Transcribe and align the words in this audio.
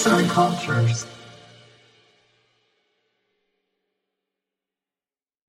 Arts 0.00 0.06
and 0.06 0.30
Cultures. 0.34 1.04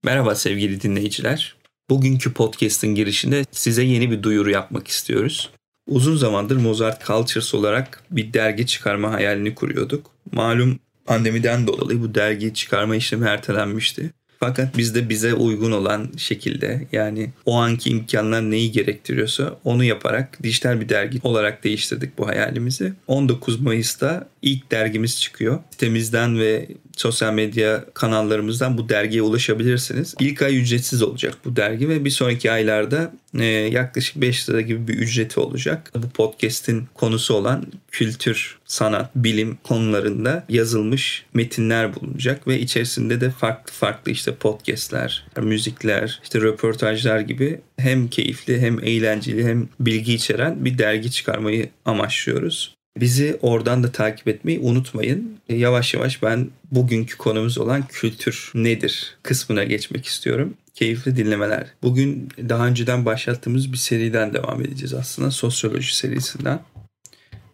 Merhaba 0.04 0.36
sevgili 0.36 0.82
dinleyiciler. 0.82 1.56
Bugünkü 1.90 2.34
podcast'ın 2.34 2.96
girişinde 2.96 3.46
size 3.52 3.84
yeni 3.84 4.12
bir 4.12 4.24
duyuru 4.24 4.52
yapmak 4.52 4.88
istiyoruz. 4.88 5.50
Uzun 5.88 6.16
zamandır 6.16 6.58
Mozart 6.58 7.06
Cultures 7.06 7.54
olarak 7.54 8.04
bir 8.12 8.34
dergi 8.34 8.68
çıkarma 8.68 9.12
hayalini 9.12 9.56
kuruyorduk. 9.56 10.12
Malum 10.32 10.80
pandemiden 11.06 11.68
dolayı 11.68 12.02
bu 12.02 12.16
dergi 12.16 12.54
çıkarma 12.54 12.96
işlemi 12.96 13.28
ertelenmişti. 13.28 14.12
Fakat 14.44 14.78
biz 14.78 14.96
de 14.96 15.10
bize 15.10 15.34
uygun 15.34 15.72
olan 15.72 16.10
şekilde 16.18 16.88
yani 16.92 17.30
o 17.46 17.56
anki 17.56 17.90
imkanlar 17.90 18.42
neyi 18.52 18.72
gerektiriyorsa 18.72 19.60
onu 19.64 19.84
yaparak 19.84 20.44
dijital 20.44 20.82
bir 20.82 20.90
dergi 20.90 21.20
olarak 21.24 21.64
değiştirdik 21.64 22.18
bu 22.18 22.28
hayalimizi. 22.28 22.94
19 23.08 23.62
Mayıs'ta 23.62 24.28
ilk 24.42 24.72
dergimiz 24.72 25.22
çıkıyor. 25.22 25.60
Sitemizden 25.72 26.40
ve 26.40 26.68
sosyal 26.98 27.34
medya 27.34 27.86
kanallarımızdan 27.94 28.78
bu 28.78 28.90
dergiye 28.90 29.22
ulaşabilirsiniz. 29.22 30.16
İlk 30.20 30.42
ay 30.42 30.58
ücretsiz 30.58 31.04
olacak 31.04 31.38
bu 31.46 31.56
dergi 31.56 31.90
ve 31.90 32.06
bir 32.06 32.10
sonraki 32.10 32.52
aylarda 32.52 33.14
e, 33.40 33.46
yaklaşık 33.46 34.16
5 34.16 34.50
lira 34.50 34.62
gibi 34.62 34.88
bir 34.88 34.94
ücreti 34.94 35.40
olacak. 35.40 35.92
Bu 35.96 36.10
podcast'in 36.10 36.88
konusu 36.94 37.34
olan 37.34 37.66
kültür, 37.92 38.58
sanat, 38.66 39.16
bilim 39.16 39.58
konularında 39.64 40.46
yazılmış 40.50 41.26
metinler 41.34 41.96
bulunacak 41.96 42.48
ve 42.48 42.60
içerisinde 42.60 43.22
de 43.22 43.30
farklı 43.30 43.74
farklı 43.74 44.12
işte 44.12 44.36
podcast'ler, 44.36 45.28
müzikler, 45.42 46.20
işte 46.24 46.42
röportajlar 46.42 47.20
gibi 47.20 47.62
hem 47.78 48.08
keyifli 48.08 48.62
hem 48.62 48.80
eğlenceli 48.84 49.48
hem 49.48 49.70
bilgi 49.80 50.14
içeren 50.14 50.66
bir 50.66 50.78
dergi 50.78 51.12
çıkarmayı 51.12 51.70
amaçlıyoruz. 51.86 52.81
Bizi 52.98 53.40
oradan 53.42 53.84
da 53.84 53.92
takip 53.92 54.28
etmeyi 54.28 54.60
unutmayın. 54.60 55.40
E, 55.50 55.56
yavaş 55.56 55.94
yavaş 55.94 56.24
ben 56.24 56.50
bugünkü 56.72 57.18
konumuz 57.18 57.58
olan 57.58 57.88
kültür 57.88 58.52
nedir 58.54 59.18
kısmına 59.24 59.64
geçmek 59.64 60.06
istiyorum. 60.06 60.54
Keyifli 60.74 61.16
dinlemeler. 61.16 61.68
Bugün 61.82 62.30
daha 62.50 62.68
önceden 62.68 63.06
başlattığımız 63.06 63.72
bir 63.72 63.78
seriden 63.78 64.34
devam 64.34 64.62
edeceğiz 64.62 64.94
aslında. 64.94 65.32
Sosyoloji 65.32 65.96
serisinden. 65.96 66.60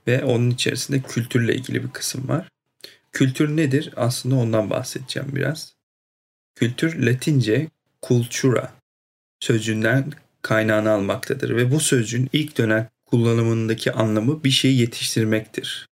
Ve 0.07 0.23
onun 0.23 0.49
içerisinde 0.49 1.01
kültürle 1.01 1.55
ilgili 1.55 1.83
bir 1.83 1.89
kısım 1.89 2.27
var. 2.27 2.49
Kültür 3.11 3.57
nedir? 3.57 3.93
Aslında 3.95 4.35
ondan 4.35 4.69
bahsedeceğim 4.69 5.29
biraz. 5.35 5.73
Kültür 6.55 7.05
Latince 7.05 7.67
cultura 8.07 8.73
sözcüğünden 9.39 10.11
kaynağını 10.41 10.91
almaktadır 10.91 11.55
ve 11.55 11.71
bu 11.71 11.79
sözcüğün 11.79 12.29
ilk 12.33 12.57
dönem 12.57 12.89
kullanımındaki 13.07 13.91
anlamı 13.91 14.43
bir 14.43 14.51
şeyi 14.51 14.79
yetiştirmektir. 14.79 15.87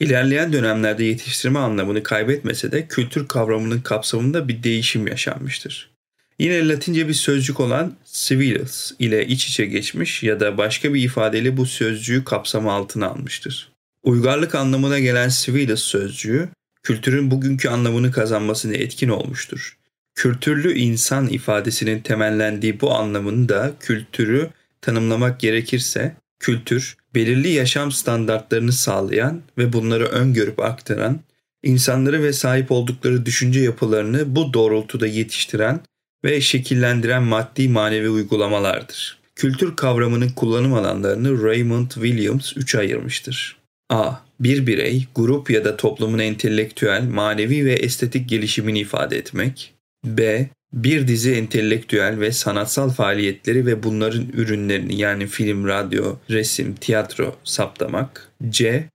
İlerleyen 0.00 0.52
dönemlerde 0.52 1.04
yetiştirme 1.04 1.58
anlamını 1.58 2.02
kaybetmese 2.02 2.72
de 2.72 2.86
kültür 2.88 3.28
kavramının 3.28 3.80
kapsamında 3.80 4.48
bir 4.48 4.62
değişim 4.62 5.06
yaşanmıştır. 5.06 5.90
Yine 6.38 6.68
Latince 6.68 7.08
bir 7.08 7.14
sözcük 7.14 7.60
olan 7.60 7.96
civilis 8.12 8.92
ile 8.98 9.26
iç 9.26 9.48
içe 9.48 9.66
geçmiş 9.66 10.22
ya 10.22 10.40
da 10.40 10.58
başka 10.58 10.94
bir 10.94 11.02
ifadeyle 11.02 11.56
bu 11.56 11.66
sözcüğü 11.66 12.24
kapsama 12.24 12.72
altına 12.72 13.06
almıştır. 13.06 13.72
Uygarlık 14.02 14.54
anlamına 14.54 14.98
gelen 14.98 15.28
civilis 15.28 15.80
sözcüğü 15.80 16.48
kültürün 16.82 17.30
bugünkü 17.30 17.68
anlamını 17.68 18.12
kazanmasına 18.12 18.74
etkin 18.74 19.08
olmuştur. 19.08 19.76
Kültürlü 20.14 20.78
insan 20.78 21.28
ifadesinin 21.28 22.00
temellendiği 22.00 22.80
bu 22.80 22.94
anlamını 22.94 23.48
da 23.48 23.72
kültürü 23.80 24.50
tanımlamak 24.80 25.40
gerekirse 25.40 26.16
kültür, 26.40 26.96
belirli 27.14 27.48
yaşam 27.48 27.92
standartlarını 27.92 28.72
sağlayan 28.72 29.42
ve 29.58 29.72
bunları 29.72 30.04
öngörüp 30.04 30.60
aktaran, 30.60 31.20
insanları 31.62 32.22
ve 32.22 32.32
sahip 32.32 32.72
oldukları 32.72 33.26
düşünce 33.26 33.60
yapılarını 33.60 34.36
bu 34.36 34.52
doğrultuda 34.52 35.06
yetiştiren 35.06 35.80
ve 36.24 36.40
şekillendiren 36.40 37.22
maddi 37.22 37.68
manevi 37.68 38.08
uygulamalardır. 38.08 39.18
Kültür 39.34 39.76
kavramının 39.76 40.28
kullanım 40.28 40.74
alanlarını 40.74 41.42
Raymond 41.42 41.90
Williams 41.90 42.52
3'e 42.52 42.78
ayırmıştır. 42.80 43.56
A. 43.90 44.12
Bir 44.40 44.66
birey, 44.66 45.06
grup 45.14 45.50
ya 45.50 45.64
da 45.64 45.76
toplumun 45.76 46.18
entelektüel, 46.18 47.02
manevi 47.02 47.64
ve 47.64 47.72
estetik 47.72 48.28
gelişimini 48.28 48.78
ifade 48.78 49.18
etmek. 49.18 49.74
B 50.04 50.48
bir 50.76 51.08
dizi 51.08 51.32
entelektüel 51.32 52.20
ve 52.20 52.32
sanatsal 52.32 52.90
faaliyetleri 52.90 53.66
ve 53.66 53.82
bunların 53.82 54.26
ürünlerini 54.32 54.96
yani 55.00 55.26
film, 55.26 55.68
radyo, 55.68 56.16
resim, 56.30 56.74
tiyatro 56.74 57.36
saptamak. 57.44 58.28
C. 58.48 58.88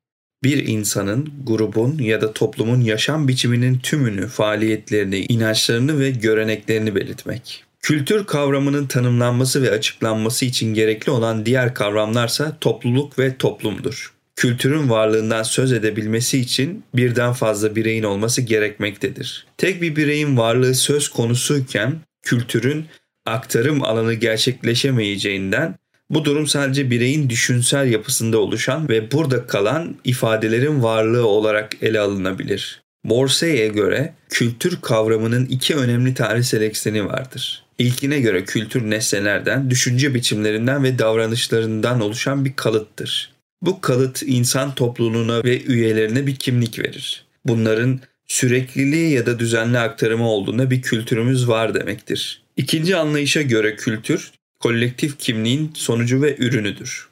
Bir 0.43 0.67
insanın, 0.67 1.29
grubun 1.43 1.97
ya 1.97 2.21
da 2.21 2.33
toplumun 2.33 2.81
yaşam 2.81 3.27
biçiminin 3.27 3.79
tümünü, 3.79 4.27
faaliyetlerini, 4.27 5.25
inançlarını 5.29 5.99
ve 5.99 6.11
göreneklerini 6.11 6.95
belirtmek. 6.95 7.63
Kültür 7.79 8.25
kavramının 8.25 8.85
tanımlanması 8.85 9.61
ve 9.61 9.71
açıklanması 9.71 10.45
için 10.45 10.73
gerekli 10.73 11.11
olan 11.11 11.45
diğer 11.45 11.73
kavramlarsa 11.73 12.57
topluluk 12.61 13.19
ve 13.19 13.37
toplumdur 13.37 14.20
kültürün 14.41 14.89
varlığından 14.89 15.43
söz 15.43 15.71
edebilmesi 15.71 16.39
için 16.39 16.83
birden 16.95 17.33
fazla 17.33 17.75
bireyin 17.75 18.03
olması 18.03 18.41
gerekmektedir. 18.41 19.45
Tek 19.57 19.81
bir 19.81 19.95
bireyin 19.95 20.37
varlığı 20.37 20.75
söz 20.75 21.09
konusuyken 21.09 21.95
kültürün 22.21 22.85
aktarım 23.25 23.83
alanı 23.83 24.13
gerçekleşemeyeceğinden 24.13 25.75
bu 26.09 26.25
durum 26.25 26.47
sadece 26.47 26.89
bireyin 26.89 27.29
düşünsel 27.29 27.91
yapısında 27.91 28.37
oluşan 28.37 28.89
ve 28.89 29.11
burada 29.11 29.47
kalan 29.47 29.95
ifadelerin 30.03 30.83
varlığı 30.83 31.27
olarak 31.27 31.71
ele 31.81 31.99
alınabilir. 31.99 32.81
Borsey'e 33.05 33.67
göre 33.67 34.13
kültür 34.29 34.81
kavramının 34.81 35.45
iki 35.45 35.75
önemli 35.75 36.13
tarihsel 36.13 36.61
ekseni 36.61 37.05
vardır. 37.05 37.63
İlkine 37.77 38.19
göre 38.19 38.45
kültür 38.45 38.89
nesnelerden, 38.89 39.69
düşünce 39.69 40.13
biçimlerinden 40.13 40.83
ve 40.83 40.99
davranışlarından 40.99 42.01
oluşan 42.01 42.45
bir 42.45 42.53
kalıttır. 42.55 43.30
Bu 43.61 43.81
kalıt 43.81 44.23
insan 44.25 44.75
topluluğuna 44.75 45.43
ve 45.43 45.63
üyelerine 45.63 46.27
bir 46.27 46.35
kimlik 46.35 46.79
verir. 46.79 47.25
Bunların 47.45 47.99
sürekliliği 48.27 49.11
ya 49.11 49.25
da 49.25 49.39
düzenli 49.39 49.79
aktarımı 49.79 50.29
olduğunda 50.29 50.71
bir 50.71 50.81
kültürümüz 50.81 51.47
var 51.47 51.73
demektir. 51.73 52.41
İkinci 52.57 52.95
anlayışa 52.95 53.41
göre 53.41 53.75
kültür, 53.75 54.31
kolektif 54.59 55.19
kimliğin 55.19 55.71
sonucu 55.73 56.21
ve 56.21 56.35
ürünüdür. 56.39 57.09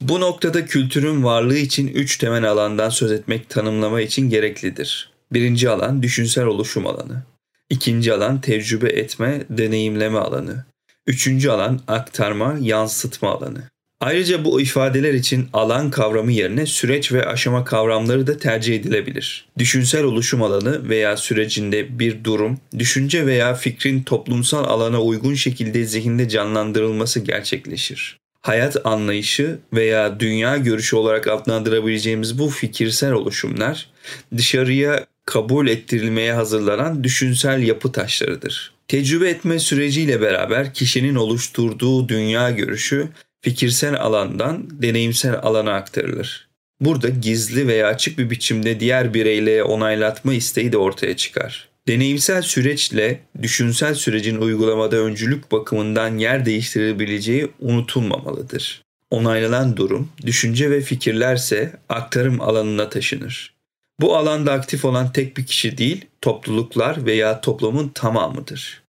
Bu 0.00 0.20
noktada 0.20 0.66
kültürün 0.66 1.24
varlığı 1.24 1.56
için 1.56 1.88
üç 1.88 2.18
temel 2.18 2.50
alandan 2.50 2.88
söz 2.88 3.12
etmek 3.12 3.50
tanımlama 3.50 4.00
için 4.00 4.30
gereklidir. 4.30 5.10
Birinci 5.32 5.70
alan 5.70 6.02
düşünsel 6.02 6.44
oluşum 6.44 6.86
alanı. 6.86 7.22
İkinci 7.70 8.12
alan 8.12 8.40
tecrübe 8.40 8.88
etme, 8.88 9.42
deneyimleme 9.50 10.18
alanı. 10.18 10.64
Üçüncü 11.06 11.50
alan 11.50 11.80
aktarma, 11.88 12.56
yansıtma 12.60 13.30
alanı. 13.30 13.71
Ayrıca 14.02 14.44
bu 14.44 14.60
ifadeler 14.60 15.14
için 15.14 15.48
alan 15.52 15.90
kavramı 15.90 16.32
yerine 16.32 16.66
süreç 16.66 17.12
ve 17.12 17.26
aşama 17.26 17.64
kavramları 17.64 18.26
da 18.26 18.38
tercih 18.38 18.76
edilebilir. 18.76 19.46
Düşünsel 19.58 20.04
oluşum 20.04 20.42
alanı 20.42 20.88
veya 20.88 21.16
sürecinde 21.16 21.98
bir 21.98 22.24
durum, 22.24 22.58
düşünce 22.78 23.26
veya 23.26 23.54
fikrin 23.54 24.02
toplumsal 24.02 24.64
alana 24.64 25.02
uygun 25.02 25.34
şekilde 25.34 25.84
zihinde 25.84 26.28
canlandırılması 26.28 27.20
gerçekleşir. 27.20 28.18
Hayat 28.40 28.86
anlayışı 28.86 29.58
veya 29.72 30.20
dünya 30.20 30.56
görüşü 30.56 30.96
olarak 30.96 31.26
adlandırabileceğimiz 31.26 32.38
bu 32.38 32.48
fikirsel 32.48 33.12
oluşumlar 33.12 33.90
dışarıya 34.36 35.06
kabul 35.26 35.68
ettirilmeye 35.68 36.32
hazırlanan 36.32 37.04
düşünsel 37.04 37.62
yapı 37.62 37.92
taşlarıdır. 37.92 38.72
Tecrübe 38.88 39.28
etme 39.28 39.58
süreciyle 39.58 40.20
beraber 40.20 40.74
kişinin 40.74 41.14
oluşturduğu 41.14 42.08
dünya 42.08 42.50
görüşü 42.50 43.08
fikirsel 43.42 44.00
alandan 44.00 44.82
deneyimsel 44.82 45.34
alana 45.42 45.74
aktarılır. 45.74 46.48
Burada 46.80 47.08
gizli 47.08 47.68
veya 47.68 47.86
açık 47.86 48.18
bir 48.18 48.30
biçimde 48.30 48.80
diğer 48.80 49.14
bireyle 49.14 49.62
onaylatma 49.62 50.34
isteği 50.34 50.72
de 50.72 50.78
ortaya 50.78 51.16
çıkar. 51.16 51.68
Deneyimsel 51.88 52.42
süreçle 52.42 53.20
düşünsel 53.42 53.94
sürecin 53.94 54.36
uygulamada 54.36 54.96
öncülük 54.96 55.52
bakımından 55.52 56.18
yer 56.18 56.46
değiştirebileceği 56.46 57.48
unutulmamalıdır. 57.60 58.82
Onaylanan 59.10 59.76
durum, 59.76 60.08
düşünce 60.26 60.70
ve 60.70 60.80
fikirlerse 60.80 61.72
aktarım 61.88 62.40
alanına 62.40 62.88
taşınır. 62.88 63.54
Bu 64.00 64.16
alanda 64.16 64.52
aktif 64.52 64.84
olan 64.84 65.12
tek 65.12 65.36
bir 65.36 65.46
kişi 65.46 65.78
değil, 65.78 66.04
topluluklar 66.20 67.06
veya 67.06 67.40
toplumun 67.40 67.88
tamamıdır. 67.88 68.81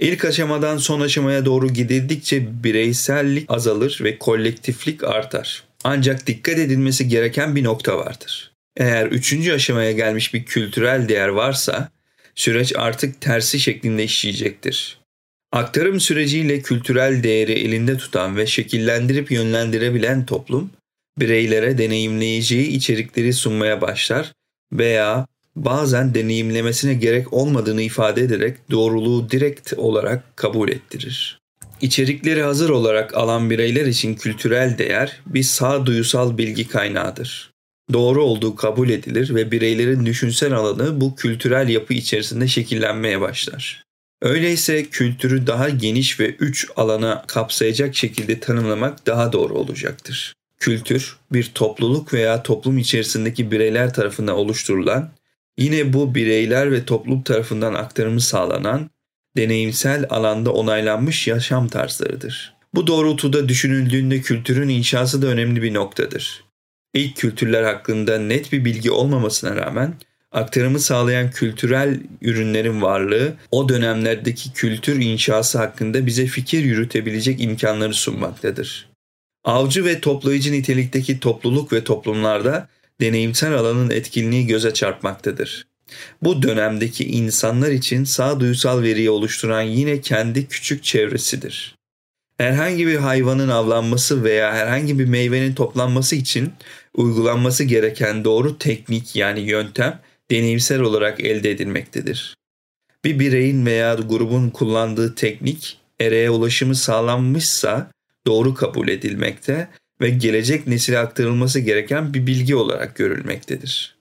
İlk 0.00 0.24
aşamadan 0.24 0.76
son 0.76 1.00
aşamaya 1.00 1.44
doğru 1.44 1.68
gidildikçe 1.68 2.64
bireysellik 2.64 3.50
azalır 3.50 4.00
ve 4.02 4.18
kolektiflik 4.18 5.04
artar. 5.04 5.64
Ancak 5.84 6.26
dikkat 6.26 6.58
edilmesi 6.58 7.08
gereken 7.08 7.56
bir 7.56 7.64
nokta 7.64 7.98
vardır. 7.98 8.52
Eğer 8.76 9.06
üçüncü 9.06 9.52
aşamaya 9.52 9.92
gelmiş 9.92 10.34
bir 10.34 10.44
kültürel 10.44 11.08
değer 11.08 11.28
varsa 11.28 11.88
süreç 12.34 12.72
artık 12.76 13.20
tersi 13.20 13.60
şeklinde 13.60 14.04
işleyecektir. 14.04 14.98
Aktarım 15.52 16.00
süreciyle 16.00 16.62
kültürel 16.62 17.22
değeri 17.22 17.52
elinde 17.52 17.96
tutan 17.96 18.36
ve 18.36 18.46
şekillendirip 18.46 19.30
yönlendirebilen 19.30 20.26
toplum, 20.26 20.70
bireylere 21.18 21.78
deneyimleyeceği 21.78 22.66
içerikleri 22.66 23.32
sunmaya 23.32 23.80
başlar 23.80 24.32
veya 24.72 25.26
bazen 25.64 26.14
deneyimlemesine 26.14 26.94
gerek 26.94 27.32
olmadığını 27.32 27.82
ifade 27.82 28.22
ederek 28.22 28.56
doğruluğu 28.70 29.30
direkt 29.30 29.72
olarak 29.76 30.36
kabul 30.36 30.68
ettirir. 30.68 31.40
İçerikleri 31.80 32.42
hazır 32.42 32.70
olarak 32.70 33.16
alan 33.16 33.50
bireyler 33.50 33.86
için 33.86 34.14
kültürel 34.14 34.78
değer 34.78 35.20
bir 35.26 35.42
sağduyusal 35.42 36.38
bilgi 36.38 36.68
kaynağıdır. 36.68 37.50
Doğru 37.92 38.24
olduğu 38.24 38.56
kabul 38.56 38.88
edilir 38.88 39.34
ve 39.34 39.50
bireylerin 39.50 40.06
düşünsel 40.06 40.52
alanı 40.52 41.00
bu 41.00 41.16
kültürel 41.16 41.68
yapı 41.68 41.94
içerisinde 41.94 42.48
şekillenmeye 42.48 43.20
başlar. 43.20 43.84
Öyleyse 44.22 44.84
kültürü 44.84 45.46
daha 45.46 45.68
geniş 45.68 46.20
ve 46.20 46.30
üç 46.30 46.68
alana 46.76 47.24
kapsayacak 47.26 47.96
şekilde 47.96 48.40
tanımlamak 48.40 49.06
daha 49.06 49.32
doğru 49.32 49.54
olacaktır. 49.54 50.34
Kültür, 50.58 51.16
bir 51.32 51.50
topluluk 51.54 52.14
veya 52.14 52.42
toplum 52.42 52.78
içerisindeki 52.78 53.50
bireyler 53.50 53.94
tarafından 53.94 54.36
oluşturulan, 54.36 55.10
yine 55.58 55.92
bu 55.92 56.14
bireyler 56.14 56.72
ve 56.72 56.84
toplum 56.84 57.22
tarafından 57.22 57.74
aktarımı 57.74 58.20
sağlanan, 58.20 58.90
deneyimsel 59.36 60.06
alanda 60.10 60.52
onaylanmış 60.52 61.28
yaşam 61.28 61.68
tarzlarıdır. 61.68 62.54
Bu 62.74 62.86
doğrultuda 62.86 63.48
düşünüldüğünde 63.48 64.20
kültürün 64.20 64.68
inşası 64.68 65.22
da 65.22 65.26
önemli 65.26 65.62
bir 65.62 65.74
noktadır. 65.74 66.44
İlk 66.94 67.16
kültürler 67.16 67.62
hakkında 67.62 68.18
net 68.18 68.52
bir 68.52 68.64
bilgi 68.64 68.90
olmamasına 68.90 69.56
rağmen 69.56 69.94
aktarımı 70.32 70.80
sağlayan 70.80 71.30
kültürel 71.30 72.00
ürünlerin 72.22 72.82
varlığı 72.82 73.34
o 73.50 73.68
dönemlerdeki 73.68 74.52
kültür 74.52 75.00
inşası 75.00 75.58
hakkında 75.58 76.06
bize 76.06 76.26
fikir 76.26 76.64
yürütebilecek 76.64 77.40
imkanları 77.40 77.94
sunmaktadır. 77.94 78.90
Avcı 79.44 79.84
ve 79.84 80.00
toplayıcı 80.00 80.52
nitelikteki 80.52 81.20
topluluk 81.20 81.72
ve 81.72 81.84
toplumlarda 81.84 82.68
deneyimsel 83.00 83.54
alanın 83.54 83.90
etkinliği 83.90 84.46
göze 84.46 84.74
çarpmaktadır. 84.74 85.66
Bu 86.22 86.42
dönemdeki 86.42 87.04
insanlar 87.04 87.70
için 87.70 88.04
sağduyusal 88.04 88.82
veriyi 88.82 89.10
oluşturan 89.10 89.62
yine 89.62 90.00
kendi 90.00 90.48
küçük 90.48 90.84
çevresidir. 90.84 91.76
Herhangi 92.38 92.86
bir 92.86 92.96
hayvanın 92.96 93.48
avlanması 93.48 94.24
veya 94.24 94.54
herhangi 94.54 94.98
bir 94.98 95.04
meyvenin 95.04 95.54
toplanması 95.54 96.16
için 96.16 96.52
uygulanması 96.94 97.64
gereken 97.64 98.24
doğru 98.24 98.58
teknik 98.58 99.16
yani 99.16 99.40
yöntem 99.40 100.00
deneyimsel 100.30 100.80
olarak 100.80 101.20
elde 101.20 101.50
edilmektedir. 101.50 102.36
Bir 103.04 103.18
bireyin 103.18 103.66
veya 103.66 103.94
grubun 103.94 104.50
kullandığı 104.50 105.14
teknik 105.14 105.78
ereğe 106.00 106.30
ulaşımı 106.30 106.74
sağlanmışsa 106.74 107.90
doğru 108.26 108.54
kabul 108.54 108.88
edilmekte 108.88 109.68
ve 110.00 110.10
gelecek 110.10 110.66
nesile 110.66 110.98
aktarılması 110.98 111.60
gereken 111.60 112.14
bir 112.14 112.26
bilgi 112.26 112.56
olarak 112.56 112.96
görülmektedir. 112.96 113.96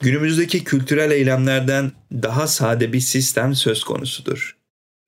Günümüzdeki 0.00 0.64
kültürel 0.64 1.10
eylemlerden 1.10 1.92
daha 2.12 2.46
sade 2.46 2.92
bir 2.92 3.00
sistem 3.00 3.54
söz 3.54 3.84
konusudur. 3.84 4.56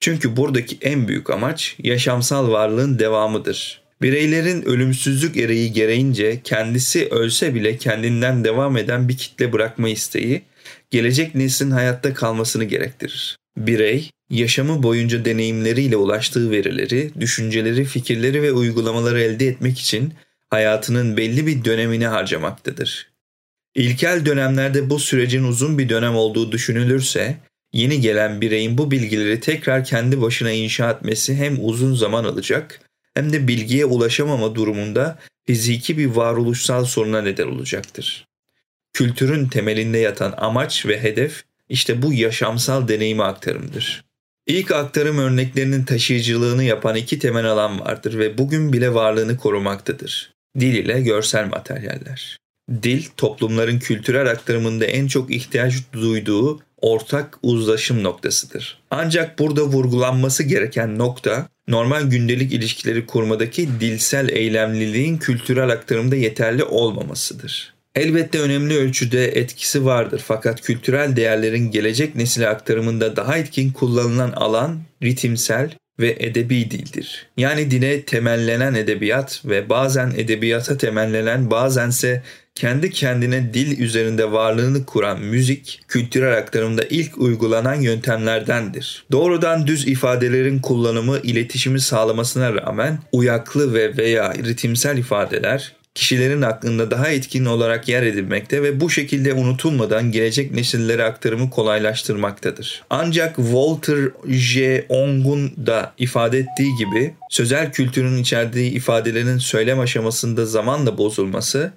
Çünkü 0.00 0.37
buradaki 0.37 0.79
en 0.82 1.09
büyük 1.09 1.31
amaç 1.31 1.76
yaşamsal 1.79 2.50
varlığın 2.50 2.99
devamıdır. 2.99 3.82
Bireylerin 4.03 4.62
ölümsüzlük 4.62 5.37
ereği 5.37 5.73
gereğince 5.73 6.41
kendisi 6.44 7.09
ölse 7.09 7.55
bile 7.55 7.76
kendinden 7.76 8.44
devam 8.44 8.76
eden 8.76 9.09
bir 9.09 9.17
kitle 9.17 9.53
bırakma 9.53 9.88
isteği, 9.88 10.43
gelecek 10.91 11.35
neslin 11.35 11.71
hayatta 11.71 12.14
kalmasını 12.14 12.64
gerektirir. 12.64 13.37
Birey, 13.56 14.11
yaşamı 14.30 14.82
boyunca 14.82 15.25
deneyimleriyle 15.25 15.96
ulaştığı 15.96 16.50
verileri, 16.50 17.10
düşünceleri, 17.20 17.84
fikirleri 17.84 18.42
ve 18.42 18.52
uygulamaları 18.52 19.20
elde 19.20 19.46
etmek 19.46 19.78
için 19.78 20.14
hayatının 20.50 21.16
belli 21.16 21.46
bir 21.46 21.64
dönemini 21.64 22.06
harcamaktadır. 22.06 23.10
İlkel 23.75 24.26
dönemlerde 24.26 24.90
bu 24.90 24.98
sürecin 24.98 25.44
uzun 25.44 25.78
bir 25.78 25.88
dönem 25.88 26.16
olduğu 26.16 26.52
düşünülürse, 26.52 27.36
yeni 27.72 28.00
gelen 28.00 28.40
bireyin 28.40 28.78
bu 28.78 28.90
bilgileri 28.90 29.40
tekrar 29.40 29.84
kendi 29.84 30.20
başına 30.20 30.50
inşa 30.50 30.90
etmesi 30.90 31.34
hem 31.34 31.56
uzun 31.60 31.94
zaman 31.94 32.25
alacak 32.25 32.80
hem 33.14 33.32
de 33.32 33.48
bilgiye 33.48 33.84
ulaşamama 33.84 34.54
durumunda 34.54 35.19
fiziki 35.46 35.98
bir 35.98 36.06
varoluşsal 36.06 36.84
soruna 36.84 37.22
neden 37.22 37.46
olacaktır. 37.46 38.26
Kültürün 38.92 39.48
temelinde 39.48 39.98
yatan 39.98 40.34
amaç 40.36 40.86
ve 40.86 41.02
hedef 41.02 41.44
işte 41.69 42.02
bu 42.02 42.12
yaşamsal 42.12 42.88
deneyimi 42.88 43.22
aktarımdır. 43.22 44.07
İlk 44.49 44.71
aktarım 44.71 45.19
örneklerinin 45.19 45.85
taşıyıcılığını 45.85 46.65
yapan 46.65 46.97
iki 46.97 47.19
temel 47.19 47.45
alan 47.45 47.81
vardır 47.81 48.19
ve 48.19 48.39
bugün 48.39 48.73
bile 48.73 48.95
varlığını 48.95 49.37
korumaktadır. 49.37 50.33
Dil 50.61 50.75
ile 50.75 51.00
görsel 51.00 51.49
materyaller. 51.49 52.39
Dil, 52.83 53.05
toplumların 53.17 53.79
kültürel 53.79 54.31
aktarımında 54.31 54.85
en 54.85 55.06
çok 55.06 55.31
ihtiyaç 55.31 55.75
duyduğu 55.93 56.61
ortak 56.77 57.39
uzlaşım 57.43 58.03
noktasıdır. 58.03 58.79
Ancak 58.91 59.39
burada 59.39 59.62
vurgulanması 59.62 60.43
gereken 60.43 60.99
nokta, 60.99 61.49
normal 61.69 62.03
gündelik 62.03 62.53
ilişkileri 62.53 63.06
kurmadaki 63.06 63.69
dilsel 63.81 64.29
eylemliliğin 64.29 65.19
kültürel 65.19 65.71
aktarımda 65.71 66.17
yeterli 66.17 66.65
olmamasıdır. 66.65 67.75
Elbette 67.99 68.41
önemli 68.41 68.77
ölçüde 68.77 69.27
etkisi 69.27 69.85
vardır 69.85 70.23
fakat 70.27 70.61
kültürel 70.61 71.17
değerlerin 71.17 71.71
gelecek 71.71 72.15
nesile 72.17 72.49
aktarımında 72.49 73.17
daha 73.17 73.39
etkin 73.39 73.73
kullanılan 73.73 74.33
alan 74.33 74.79
ritimsel 75.03 75.71
ve 76.00 76.17
edebi 76.19 76.71
dildir. 76.71 77.27
Yani 77.37 77.71
dine 77.71 78.03
temellenen 78.03 78.75
edebiyat 78.75 79.43
ve 79.45 79.69
bazen 79.69 80.12
edebiyata 80.17 80.77
temellenen 80.77 81.50
bazense 81.50 82.23
kendi 82.55 82.91
kendine 82.91 83.55
dil 83.55 83.79
üzerinde 83.79 84.33
varlığını 84.33 84.87
kuran 84.87 85.21
müzik, 85.21 85.81
kültürel 85.89 86.39
aktarımda 86.39 86.83
ilk 86.91 87.19
uygulanan 87.19 87.81
yöntemlerdendir. 87.81 89.05
Doğrudan 89.12 89.67
düz 89.67 89.89
ifadelerin 89.89 90.59
kullanımı 90.59 91.19
iletişimi 91.19 91.81
sağlamasına 91.81 92.55
rağmen 92.55 92.99
uyaklı 93.12 93.75
ve 93.75 93.97
veya 93.97 94.35
ritimsel 94.35 94.99
ifadeler 94.99 95.77
kişilerin 95.99 96.43
aklında 96.43 96.91
daha 96.91 97.09
etkin 97.09 97.45
olarak 97.45 97.89
yer 97.89 98.03
edinmekte 98.03 98.62
ve 98.62 98.81
bu 98.81 98.91
şekilde 98.91 99.33
unutulmadan 99.33 100.12
gelecek 100.12 100.53
nesillere 100.53 101.05
aktarımı 101.05 101.50
kolaylaştırmaktadır. 101.50 102.83
Ancak 102.91 103.37
Walter 103.37 103.99
J. 104.29 104.87
Ong'un 104.89 105.67
da 105.67 105.93
ifade 105.99 106.39
ettiği 106.39 106.77
gibi 106.79 107.15
sözel 107.31 107.73
kültürün 107.73 108.17
içerdiği 108.17 108.71
ifadelerin 108.71 109.39
söylem 109.39 109.81
aşamasında 109.81 110.47
zamanla 110.47 110.99
bozulması 110.99 111.73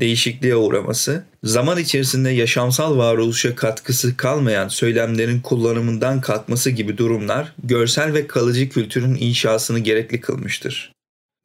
değişikliğe 0.00 0.56
uğraması, 0.56 1.24
zaman 1.42 1.78
içerisinde 1.78 2.30
yaşamsal 2.30 2.96
varoluşa 2.96 3.54
katkısı 3.54 4.16
kalmayan 4.16 4.68
söylemlerin 4.68 5.40
kullanımından 5.40 6.20
kalkması 6.20 6.70
gibi 6.70 6.98
durumlar 6.98 7.52
görsel 7.64 8.14
ve 8.14 8.26
kalıcı 8.26 8.68
kültürün 8.68 9.16
inşasını 9.20 9.78
gerekli 9.78 10.20
kılmıştır. 10.20 10.95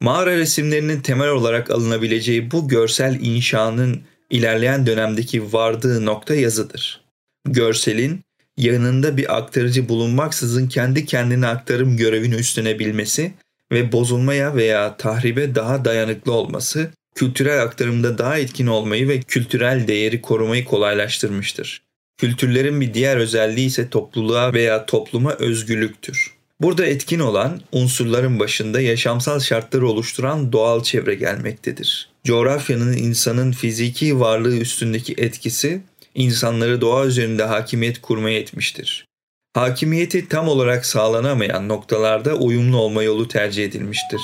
Mağara 0.02 0.36
resimlerinin 0.36 1.00
temel 1.00 1.28
olarak 1.28 1.70
alınabileceği 1.70 2.50
bu 2.50 2.68
görsel 2.68 3.18
inşanın 3.20 4.02
ilerleyen 4.30 4.86
dönemdeki 4.86 5.52
vardığı 5.52 6.06
nokta 6.06 6.34
yazıdır. 6.34 7.00
Görselin 7.48 8.20
yanında 8.56 9.16
bir 9.16 9.36
aktarıcı 9.36 9.88
bulunmaksızın 9.88 10.68
kendi 10.68 11.06
kendine 11.06 11.46
aktarım 11.46 11.96
görevini 11.96 12.34
üstlenebilmesi 12.34 13.32
ve 13.72 13.92
bozulmaya 13.92 14.56
veya 14.56 14.96
tahribe 14.96 15.54
daha 15.54 15.84
dayanıklı 15.84 16.32
olması 16.32 16.90
kültürel 17.14 17.62
aktarımda 17.62 18.18
daha 18.18 18.38
etkin 18.38 18.66
olmayı 18.66 19.08
ve 19.08 19.20
kültürel 19.20 19.88
değeri 19.88 20.22
korumayı 20.22 20.64
kolaylaştırmıştır. 20.64 21.82
Kültürlerin 22.16 22.80
bir 22.80 22.94
diğer 22.94 23.16
özelliği 23.16 23.66
ise 23.66 23.88
topluluğa 23.88 24.52
veya 24.52 24.86
topluma 24.86 25.32
özgürlüktür. 25.32 26.41
Burada 26.62 26.86
etkin 26.86 27.18
olan 27.18 27.60
unsurların 27.72 28.40
başında 28.40 28.80
yaşamsal 28.80 29.40
şartları 29.40 29.88
oluşturan 29.88 30.52
doğal 30.52 30.82
çevre 30.82 31.14
gelmektedir. 31.14 32.08
Coğrafyanın 32.24 32.92
insanın 32.92 33.52
fiziki 33.52 34.20
varlığı 34.20 34.56
üstündeki 34.56 35.14
etkisi 35.18 35.80
insanları 36.14 36.80
doğa 36.80 37.06
üzerinde 37.06 37.44
hakimiyet 37.44 38.00
kurmaya 38.00 38.38
etmiştir. 38.38 39.06
Hakimiyeti 39.54 40.28
tam 40.28 40.48
olarak 40.48 40.86
sağlanamayan 40.86 41.68
noktalarda 41.68 42.34
uyumlu 42.34 42.76
olma 42.76 43.02
yolu 43.02 43.28
tercih 43.28 43.64
edilmiştir. 43.64 44.20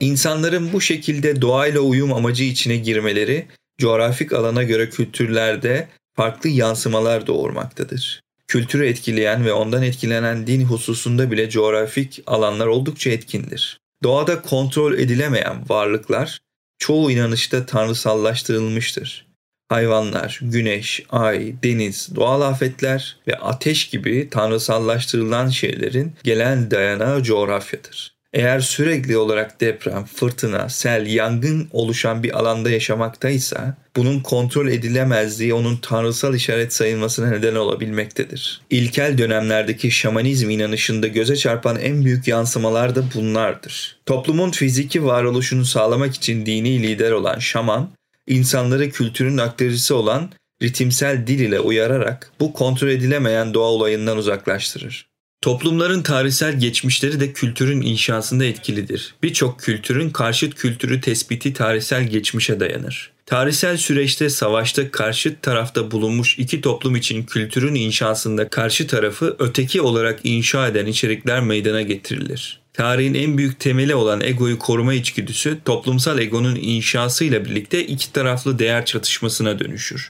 İnsanların 0.00 0.72
bu 0.72 0.80
şekilde 0.80 1.40
doğayla 1.40 1.80
uyum 1.80 2.12
amacı 2.12 2.44
içine 2.44 2.76
girmeleri 2.76 3.46
coğrafik 3.78 4.32
alana 4.32 4.62
göre 4.62 4.90
kültürlerde 4.90 5.88
farklı 6.16 6.48
yansımalar 6.48 7.26
doğurmaktadır. 7.26 8.23
Kültürü 8.54 8.86
etkileyen 8.86 9.44
ve 9.44 9.52
ondan 9.52 9.82
etkilenen 9.82 10.46
din 10.46 10.64
hususunda 10.64 11.30
bile 11.30 11.50
coğrafik 11.50 12.22
alanlar 12.26 12.66
oldukça 12.66 13.10
etkindir. 13.10 13.80
Doğada 14.02 14.42
kontrol 14.42 14.98
edilemeyen 14.98 15.68
varlıklar 15.68 16.38
çoğu 16.78 17.10
inanışta 17.10 17.66
tanrısallaştırılmıştır. 17.66 19.26
Hayvanlar, 19.68 20.40
güneş, 20.42 21.02
ay, 21.10 21.54
deniz, 21.62 22.08
doğal 22.14 22.40
afetler 22.40 23.16
ve 23.26 23.34
ateş 23.34 23.88
gibi 23.88 24.28
tanrısallaştırılan 24.30 25.48
şeylerin 25.48 26.12
gelen 26.24 26.70
dayanağı 26.70 27.22
coğrafyadır. 27.22 28.13
Eğer 28.34 28.60
sürekli 28.60 29.16
olarak 29.16 29.60
deprem, 29.60 30.04
fırtına, 30.04 30.68
sel, 30.68 31.06
yangın 31.06 31.68
oluşan 31.72 32.22
bir 32.22 32.38
alanda 32.38 32.70
yaşamaktaysa 32.70 33.76
bunun 33.96 34.20
kontrol 34.20 34.68
edilemezliği 34.68 35.54
onun 35.54 35.76
tanrısal 35.76 36.34
işaret 36.34 36.72
sayılmasına 36.72 37.30
neden 37.30 37.54
olabilmektedir. 37.54 38.60
İlkel 38.70 39.18
dönemlerdeki 39.18 39.90
şamanizm 39.90 40.50
inanışında 40.50 41.06
göze 41.06 41.36
çarpan 41.36 41.76
en 41.76 42.04
büyük 42.04 42.28
yansımalar 42.28 42.94
da 42.94 43.04
bunlardır. 43.14 43.96
Toplumun 44.06 44.50
fiziki 44.50 45.04
varoluşunu 45.04 45.64
sağlamak 45.64 46.14
için 46.14 46.46
dini 46.46 46.82
lider 46.82 47.10
olan 47.10 47.38
şaman, 47.38 47.90
insanları 48.26 48.90
kültürün 48.90 49.38
aktarıcısı 49.38 49.96
olan 49.96 50.30
ritimsel 50.62 51.26
dil 51.26 51.40
ile 51.40 51.60
uyararak 51.60 52.32
bu 52.40 52.52
kontrol 52.52 52.88
edilemeyen 52.88 53.54
doğa 53.54 53.68
olayından 53.68 54.16
uzaklaştırır. 54.16 55.13
Toplumların 55.44 56.02
tarihsel 56.02 56.60
geçmişleri 56.60 57.20
de 57.20 57.32
kültürün 57.32 57.80
inşasında 57.82 58.44
etkilidir. 58.44 59.14
Birçok 59.22 59.60
kültürün 59.60 60.10
karşıt 60.10 60.54
kültürü 60.54 61.00
tespiti 61.00 61.52
tarihsel 61.52 62.08
geçmişe 62.08 62.60
dayanır. 62.60 63.12
Tarihsel 63.26 63.76
süreçte 63.76 64.30
savaşta 64.30 64.90
karşıt 64.90 65.42
tarafta 65.42 65.90
bulunmuş 65.90 66.38
iki 66.38 66.60
toplum 66.60 66.96
için 66.96 67.22
kültürün 67.22 67.74
inşasında 67.74 68.48
karşı 68.48 68.86
tarafı 68.86 69.36
öteki 69.38 69.80
olarak 69.80 70.20
inşa 70.24 70.68
eden 70.68 70.86
içerikler 70.86 71.40
meydana 71.40 71.82
getirilir. 71.82 72.60
Tarihin 72.72 73.14
en 73.14 73.38
büyük 73.38 73.60
temeli 73.60 73.94
olan 73.94 74.20
egoyu 74.20 74.58
koruma 74.58 74.94
içgüdüsü 74.94 75.58
toplumsal 75.64 76.18
egonun 76.18 76.56
inşasıyla 76.56 77.44
birlikte 77.44 77.86
iki 77.86 78.12
taraflı 78.12 78.58
değer 78.58 78.84
çatışmasına 78.86 79.58
dönüşür. 79.58 80.08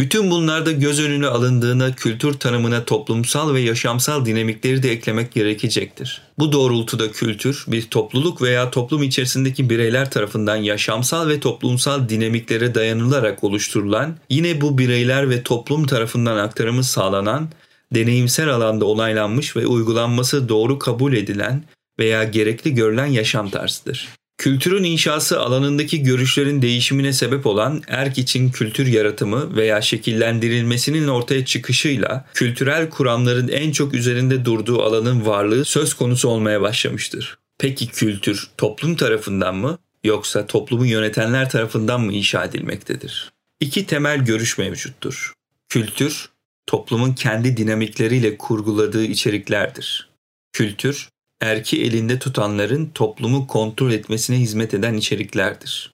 Bütün 0.00 0.30
bunlarda 0.30 0.72
göz 0.72 1.00
önüne 1.00 1.26
alındığında 1.26 1.94
kültür 1.94 2.32
tanımına 2.32 2.84
toplumsal 2.84 3.54
ve 3.54 3.60
yaşamsal 3.60 4.24
dinamikleri 4.24 4.82
de 4.82 4.92
eklemek 4.92 5.32
gerekecektir. 5.32 6.22
Bu 6.38 6.52
doğrultuda 6.52 7.12
kültür 7.12 7.64
bir 7.68 7.82
topluluk 7.82 8.42
veya 8.42 8.70
toplum 8.70 9.02
içerisindeki 9.02 9.70
bireyler 9.70 10.10
tarafından 10.10 10.56
yaşamsal 10.56 11.28
ve 11.28 11.40
toplumsal 11.40 12.08
dinamiklere 12.08 12.74
dayanılarak 12.74 13.44
oluşturulan, 13.44 14.16
yine 14.30 14.60
bu 14.60 14.78
bireyler 14.78 15.30
ve 15.30 15.42
toplum 15.42 15.86
tarafından 15.86 16.36
aktarımı 16.36 16.84
sağlanan, 16.84 17.48
deneyimsel 17.94 18.48
alanda 18.48 18.84
onaylanmış 18.84 19.56
ve 19.56 19.66
uygulanması 19.66 20.48
doğru 20.48 20.78
kabul 20.78 21.12
edilen 21.12 21.64
veya 21.98 22.24
gerekli 22.24 22.74
görülen 22.74 23.06
yaşam 23.06 23.50
tarzıdır. 23.50 24.08
Kültürün 24.40 24.84
inşası 24.84 25.40
alanındaki 25.40 26.02
görüşlerin 26.02 26.62
değişimine 26.62 27.12
sebep 27.12 27.46
olan 27.46 27.82
erk 27.88 28.18
için 28.18 28.50
kültür 28.50 28.86
yaratımı 28.86 29.56
veya 29.56 29.82
şekillendirilmesinin 29.82 31.08
ortaya 31.08 31.44
çıkışıyla 31.44 32.26
kültürel 32.34 32.90
kuramların 32.90 33.48
en 33.48 33.72
çok 33.72 33.94
üzerinde 33.94 34.44
durduğu 34.44 34.82
alanın 34.82 35.26
varlığı 35.26 35.64
söz 35.64 35.94
konusu 35.94 36.28
olmaya 36.28 36.60
başlamıştır. 36.60 37.38
Peki 37.58 37.86
kültür 37.88 38.50
toplum 38.58 38.96
tarafından 38.96 39.56
mı 39.56 39.78
yoksa 40.04 40.46
toplumu 40.46 40.86
yönetenler 40.86 41.50
tarafından 41.50 42.00
mı 42.00 42.12
inşa 42.12 42.44
edilmektedir? 42.44 43.32
İki 43.60 43.86
temel 43.86 44.24
görüş 44.24 44.58
mevcuttur. 44.58 45.32
Kültür, 45.68 46.28
toplumun 46.66 47.12
kendi 47.12 47.56
dinamikleriyle 47.56 48.36
kurguladığı 48.36 49.04
içeriklerdir. 49.04 50.08
Kültür, 50.52 51.08
erki 51.40 51.82
elinde 51.82 52.18
tutanların 52.18 52.90
toplumu 52.94 53.46
kontrol 53.46 53.92
etmesine 53.92 54.36
hizmet 54.36 54.74
eden 54.74 54.94
içeriklerdir. 54.94 55.90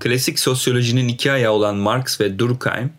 Klasik 0.00 0.38
sosyolojinin 0.38 1.08
iki 1.08 1.32
ayağı 1.32 1.52
olan 1.52 1.76
Marx 1.76 2.20
ve 2.20 2.38
Durkheim, 2.38 2.92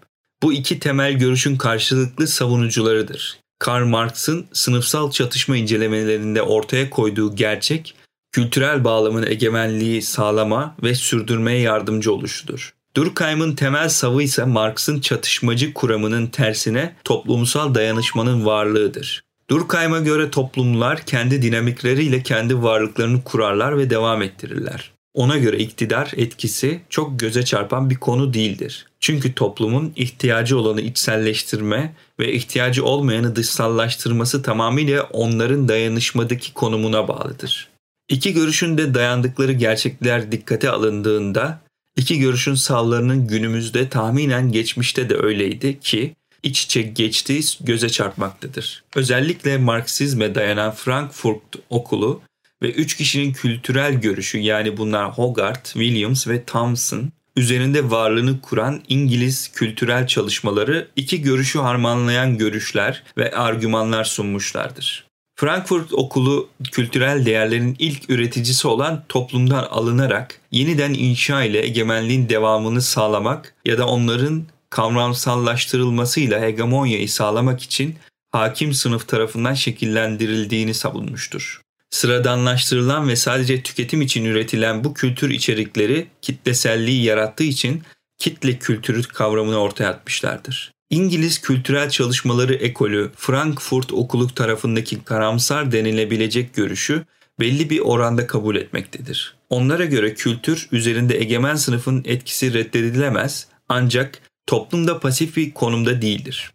bu 0.44 0.54
iki 0.54 0.80
temel 0.80 1.14
görüşün 1.14 1.56
karşılıklı 1.56 2.28
savunucularıdır. 2.28 3.40
Karl 3.60 3.86
Marx'ın 3.86 4.46
sınıfsal 4.54 5.12
çatışma 5.12 5.58
incelemelerinde 5.58 6.42
ortaya 6.42 6.90
koyduğu 6.90 7.36
gerçek, 7.36 7.96
kültürel 8.32 8.84
bağlamın 8.84 9.26
egemenliği 9.28 10.02
sağlama 10.02 10.76
ve 10.84 10.96
sürdürmeye 10.96 11.60
yardımcı 11.60 12.14
oluşudur. 12.14 12.74
Durkheim'ın 12.96 13.56
temel 13.56 13.90
savı 13.90 14.24
ise 14.24 14.46
Marx'ın 14.46 15.02
çatışmacı 15.02 15.74
kuramının 15.74 16.28
tersine 16.28 16.96
toplumsal 17.04 17.76
dayanışmanın 17.76 18.46
varlığıdır. 18.46 19.24
Durkheim'a 19.54 20.00
göre 20.00 20.32
toplumlar 20.32 21.06
kendi 21.06 21.42
dinamikleriyle 21.42 22.24
kendi 22.24 22.64
varlıklarını 22.64 23.24
kurarlar 23.24 23.78
ve 23.78 23.90
devam 23.90 24.22
ettirirler. 24.22 24.92
Ona 25.14 25.38
göre 25.38 25.58
iktidar 25.58 26.12
etkisi 26.18 26.82
çok 26.90 27.20
göze 27.20 27.46
çarpan 27.46 27.90
bir 27.90 27.96
konu 27.96 28.34
değildir. 28.34 28.86
Çünkü 29.00 29.34
toplumun 29.34 29.94
ihtiyacı 29.96 30.60
olanı 30.60 30.82
içselleştirme 30.82 31.94
ve 32.20 32.34
ihtiyacı 32.34 32.86
olmayanı 32.86 33.36
dışsallaştırması 33.36 34.42
tamamıyla 34.42 35.04
onların 35.04 35.68
dayanışmadaki 35.68 36.54
konumuna 36.54 37.08
bağlıdır. 37.08 37.70
İki 38.10 38.34
görüşün 38.34 38.78
de 38.78 38.94
dayandıkları 38.94 39.52
gerçekler 39.52 40.32
dikkate 40.32 40.70
alındığında 40.70 41.60
iki 41.98 42.20
görüşün 42.20 42.56
sallarının 42.56 43.28
günümüzde 43.28 43.90
tahminen 43.90 44.52
geçmişte 44.52 45.10
de 45.10 45.16
öyleydi 45.16 45.80
ki 45.80 46.16
iç 46.44 46.64
içe 46.64 46.82
geçtiği 46.82 47.42
göze 47.62 47.90
çarpmaktadır. 47.90 48.84
Özellikle 48.96 49.58
Marksizme 49.58 50.36
dayanan 50.36 50.72
Frankfurt 50.72 51.56
okulu 51.70 52.22
ve 52.62 52.72
üç 52.72 52.98
kişinin 52.98 53.34
kültürel 53.34 53.94
görüşü 53.94 54.38
yani 54.38 54.78
bunlar 54.78 55.12
Hogarth, 55.12 55.74
Williams 55.74 56.28
ve 56.28 56.44
Thomson 56.44 57.12
üzerinde 57.36 57.92
varlığını 57.92 58.42
kuran 58.42 58.82
İngiliz 58.88 59.52
kültürel 59.52 60.08
çalışmaları 60.08 60.88
iki 60.96 61.22
görüşü 61.22 61.60
harmanlayan 61.60 62.38
görüşler 62.38 63.04
ve 63.18 63.32
argümanlar 63.32 64.04
sunmuşlardır. 64.04 65.08
Frankfurt 65.36 65.94
Okulu 65.94 66.50
kültürel 66.72 67.26
değerlerin 67.26 67.76
ilk 67.80 68.10
üreticisi 68.10 68.68
olan 68.68 69.04
toplumdan 69.10 69.64
alınarak 69.64 70.40
yeniden 70.52 70.94
inşa 70.94 71.44
ile 71.44 71.66
egemenliğin 71.66 72.30
devamını 72.30 72.82
sağlamak 72.82 73.56
ya 73.66 73.78
da 73.78 73.88
onların 73.88 74.44
kavramsallaştırılmasıyla 74.74 76.42
hegemonyayı 76.42 77.10
sağlamak 77.10 77.62
için 77.62 77.96
hakim 78.32 78.74
sınıf 78.74 79.08
tarafından 79.08 79.54
şekillendirildiğini 79.54 80.74
savunmuştur. 80.74 81.62
Sıradanlaştırılan 81.90 83.08
ve 83.08 83.16
sadece 83.16 83.64
tüketim 83.64 84.02
için 84.02 84.26
üretilen 84.26 84.84
bu 84.84 84.94
kültür 84.94 85.30
içerikleri 85.30 86.08
kitleselliği 86.22 87.04
yarattığı 87.04 87.44
için 87.44 87.84
kitle 88.18 88.58
kültürü 88.58 89.04
kavramını 89.04 89.58
ortaya 89.58 89.90
atmışlardır. 89.90 90.72
İngiliz 90.90 91.42
kültürel 91.42 91.90
çalışmaları 91.90 92.54
ekolü 92.54 93.12
Frankfurt 93.16 93.94
Okulu 93.94 94.28
tarafındaki 94.28 95.04
karamsar 95.04 95.72
denilebilecek 95.72 96.54
görüşü 96.54 97.06
belli 97.40 97.70
bir 97.70 97.80
oranda 97.80 98.28
kabul 98.28 98.56
etmektedir. 98.56 99.36
Onlara 99.50 99.86
göre 99.86 100.14
kültür 100.14 100.68
üzerinde 100.72 101.20
egemen 101.20 101.56
sınıfın 101.56 102.04
etkisi 102.06 102.54
reddedilemez 102.54 103.48
ancak 103.70 104.22
toplumda 104.48 105.00
pasif 105.00 105.38
bir 105.38 105.54
konumda 105.54 106.02
değildir. 106.02 106.52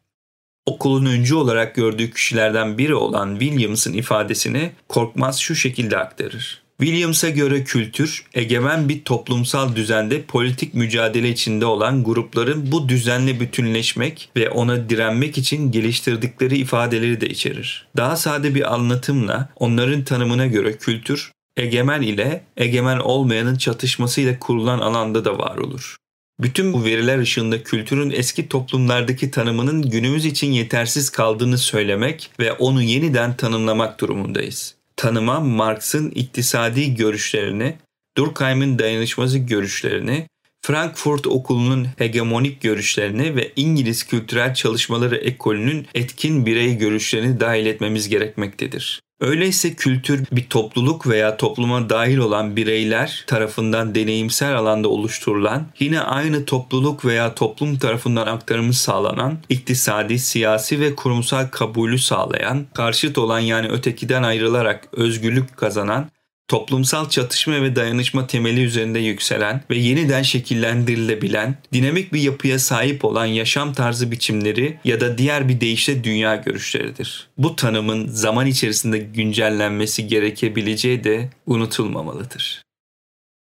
Okulun 0.66 1.06
öncü 1.06 1.34
olarak 1.34 1.74
gördüğü 1.74 2.10
kişilerden 2.10 2.78
biri 2.78 2.94
olan 2.94 3.38
Williams'ın 3.38 3.92
ifadesini 3.92 4.72
Korkmaz 4.88 5.38
şu 5.38 5.54
şekilde 5.54 5.98
aktarır. 5.98 6.62
Williams'a 6.80 7.30
göre 7.30 7.64
kültür, 7.64 8.24
egemen 8.34 8.88
bir 8.88 9.04
toplumsal 9.04 9.76
düzende 9.76 10.22
politik 10.22 10.74
mücadele 10.74 11.28
içinde 11.28 11.66
olan 11.66 12.04
grupların 12.04 12.72
bu 12.72 12.88
düzenle 12.88 13.40
bütünleşmek 13.40 14.30
ve 14.36 14.50
ona 14.50 14.88
direnmek 14.88 15.38
için 15.38 15.72
geliştirdikleri 15.72 16.58
ifadeleri 16.58 17.20
de 17.20 17.28
içerir. 17.28 17.86
Daha 17.96 18.16
sade 18.16 18.54
bir 18.54 18.74
anlatımla 18.74 19.48
onların 19.56 20.04
tanımına 20.04 20.46
göre 20.46 20.76
kültür, 20.76 21.32
egemen 21.56 22.02
ile 22.02 22.44
egemen 22.56 22.98
olmayanın 22.98 23.56
çatışmasıyla 23.56 24.38
kurulan 24.38 24.78
alanda 24.78 25.24
da 25.24 25.38
var 25.38 25.56
olur. 25.56 25.96
Bütün 26.40 26.72
bu 26.72 26.84
veriler 26.84 27.18
ışığında 27.18 27.62
kültürün 27.62 28.10
eski 28.10 28.48
toplumlardaki 28.48 29.30
tanımının 29.30 29.90
günümüz 29.90 30.24
için 30.24 30.52
yetersiz 30.52 31.10
kaldığını 31.10 31.58
söylemek 31.58 32.30
ve 32.40 32.52
onu 32.52 32.82
yeniden 32.82 33.36
tanımlamak 33.36 34.00
durumundayız. 34.00 34.74
Tanıma 34.96 35.40
Marx'ın 35.40 36.10
iktisadi 36.10 36.94
görüşlerini, 36.94 37.76
Durkheim'in 38.16 38.78
dayanışması 38.78 39.38
görüşlerini, 39.38 40.26
Frankfurt 40.62 41.26
Okulu'nun 41.26 41.86
hegemonik 41.98 42.60
görüşlerini 42.60 43.36
ve 43.36 43.52
İngiliz 43.56 44.06
kültürel 44.06 44.54
çalışmaları 44.54 45.16
ekolünün 45.16 45.86
etkin 45.94 46.46
birey 46.46 46.76
görüşlerini 46.76 47.40
dahil 47.40 47.66
etmemiz 47.66 48.08
gerekmektedir. 48.08 49.00
Öyleyse 49.20 49.74
kültür 49.74 50.26
bir 50.32 50.48
topluluk 50.48 51.06
veya 51.06 51.36
topluma 51.36 51.90
dahil 51.90 52.18
olan 52.18 52.56
bireyler 52.56 53.24
tarafından 53.26 53.94
deneyimsel 53.94 54.56
alanda 54.56 54.88
oluşturulan, 54.88 55.66
yine 55.78 56.00
aynı 56.00 56.44
topluluk 56.44 57.04
veya 57.04 57.34
toplum 57.34 57.78
tarafından 57.78 58.26
aktarımı 58.26 58.72
sağlanan, 58.72 59.38
iktisadi, 59.48 60.18
siyasi 60.18 60.80
ve 60.80 60.94
kurumsal 60.94 61.46
kabulü 61.46 61.98
sağlayan, 61.98 62.66
karşıt 62.74 63.18
olan 63.18 63.38
yani 63.38 63.68
ötekiden 63.68 64.22
ayrılarak 64.22 64.88
özgürlük 64.92 65.56
kazanan 65.56 66.10
toplumsal 66.48 67.08
çatışma 67.08 67.62
ve 67.62 67.76
dayanışma 67.76 68.26
temeli 68.26 68.64
üzerinde 68.64 68.98
yükselen 68.98 69.62
ve 69.70 69.78
yeniden 69.78 70.22
şekillendirilebilen, 70.22 71.56
dinamik 71.72 72.12
bir 72.12 72.20
yapıya 72.20 72.58
sahip 72.58 73.04
olan 73.04 73.26
yaşam 73.26 73.72
tarzı 73.72 74.10
biçimleri 74.10 74.78
ya 74.84 75.00
da 75.00 75.18
diğer 75.18 75.48
bir 75.48 75.60
deyişle 75.60 76.04
dünya 76.04 76.36
görüşleridir. 76.36 77.28
Bu 77.38 77.56
tanımın 77.56 78.08
zaman 78.08 78.46
içerisinde 78.46 78.98
güncellenmesi 78.98 80.06
gerekebileceği 80.06 81.04
de 81.04 81.30
unutulmamalıdır. 81.46 82.62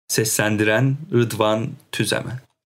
Seslendiren 0.07 0.97
Rıdvan 1.13 1.69
Tüzemen 1.91 2.46